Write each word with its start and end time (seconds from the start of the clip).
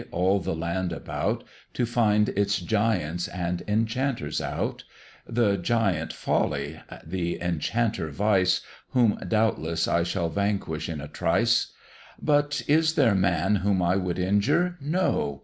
all 0.09 0.39
the 0.39 0.55
land 0.55 0.91
about, 0.91 1.43
To 1.75 1.85
find 1.85 2.29
its 2.29 2.57
Giants 2.59 3.27
and 3.27 3.61
Enchanters 3.67 4.41
out, 4.41 4.83
(The 5.27 5.57
Giant 5.57 6.11
Folly, 6.11 6.81
the 7.05 7.39
Enchanter 7.39 8.09
Vice, 8.09 8.61
Whom 8.93 9.19
doubtless 9.27 9.87
I 9.87 10.01
shall 10.01 10.29
vanquish 10.29 10.89
in 10.89 11.01
a 11.01 11.07
trice;) 11.07 11.71
But 12.19 12.63
is 12.67 12.95
there 12.95 13.13
man 13.13 13.57
whom 13.57 13.83
I 13.83 13.95
would 13.95 14.17
injure? 14.17 14.75
No! 14.81 15.39